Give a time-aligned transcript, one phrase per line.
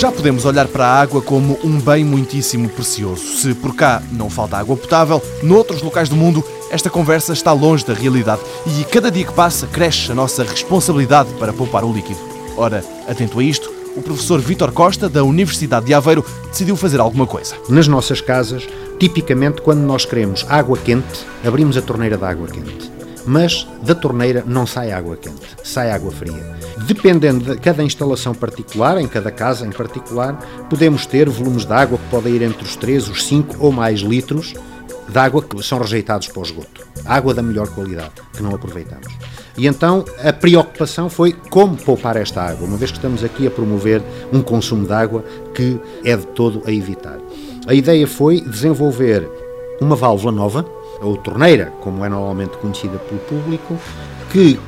[0.00, 3.22] Já podemos olhar para a água como um bem muitíssimo precioso.
[3.36, 7.84] Se por cá não falta água potável, noutros locais do mundo esta conversa está longe
[7.84, 12.18] da realidade e cada dia que passa cresce a nossa responsabilidade para poupar o líquido.
[12.56, 17.26] Ora, atento a isto, o professor Vítor Costa, da Universidade de Aveiro, decidiu fazer alguma
[17.26, 17.54] coisa.
[17.68, 18.66] Nas nossas casas,
[18.98, 22.90] tipicamente, quando nós queremos água quente, abrimos a torneira da água quente.
[23.26, 26.59] Mas da torneira não sai água quente, sai água fria.
[26.86, 30.38] Dependendo de cada instalação particular, em cada casa em particular,
[30.68, 34.00] podemos ter volumes de água que podem ir entre os 3, os 5 ou mais
[34.00, 34.54] litros
[35.08, 36.86] de água que são rejeitados para o esgoto.
[37.04, 39.08] Água da melhor qualidade, que não aproveitamos.
[39.56, 43.50] E então a preocupação foi como poupar esta água, uma vez que estamos aqui a
[43.50, 44.02] promover
[44.32, 45.24] um consumo de água
[45.54, 47.18] que é de todo a evitar.
[47.66, 49.28] A ideia foi desenvolver
[49.80, 50.64] uma válvula nova,
[51.00, 53.76] ou torneira, como é normalmente conhecida pelo público,
[54.30, 54.58] que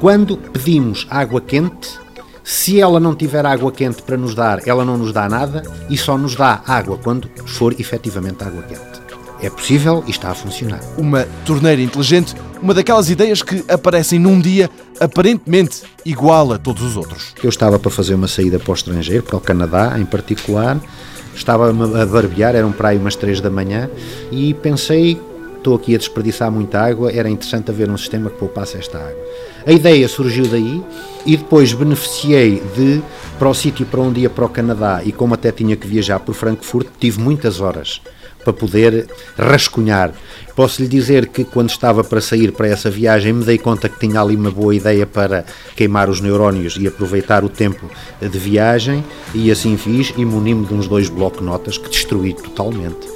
[0.00, 1.98] quando pedimos água quente,
[2.44, 5.96] se ela não tiver água quente para nos dar, ela não nos dá nada e
[5.96, 9.06] só nos dá água quando for efetivamente água quente.
[9.42, 10.80] É possível e está a funcionar.
[10.96, 16.96] Uma torneira inteligente, uma daquelas ideias que aparecem num dia aparentemente igual a todos os
[16.96, 17.34] outros.
[17.42, 20.78] Eu estava para fazer uma saída para o estrangeiro, para o Canadá em particular,
[21.34, 23.90] estava a barbear, eram para aí umas 3 da manhã,
[24.30, 25.20] e pensei,
[25.66, 29.24] estou aqui a desperdiçar muita água, era interessante haver um sistema que poupasse esta água.
[29.66, 30.80] A ideia surgiu daí
[31.26, 33.02] e depois beneficiei de,
[33.36, 36.20] para o sítio para onde ia para o Canadá, e como até tinha que viajar
[36.20, 38.00] por Frankfurt, tive muitas horas
[38.44, 40.12] para poder rascunhar.
[40.54, 43.98] Posso lhe dizer que quando estava para sair para essa viagem me dei conta que
[43.98, 45.44] tinha ali uma boa ideia para
[45.74, 50.74] queimar os neurónios e aproveitar o tempo de viagem e assim fiz e muni-me de
[50.74, 53.15] uns dois blocos notas que destruí totalmente.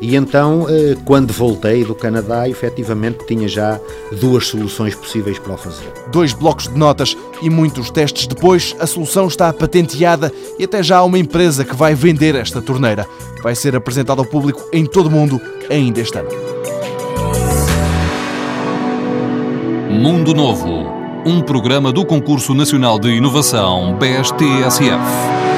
[0.00, 3.78] E então, eh, quando voltei do Canadá, efetivamente tinha já
[4.18, 5.92] duas soluções possíveis para o fazer.
[6.10, 10.98] Dois blocos de notas e muitos testes depois, a solução está patenteada e até já
[10.98, 13.06] há uma empresa que vai vender esta torneira.
[13.42, 16.30] Vai ser apresentada ao público em todo o mundo ainda este ano.
[19.90, 20.86] Mundo Novo,
[21.26, 25.49] um programa do Concurso Nacional de Inovação BSTSF.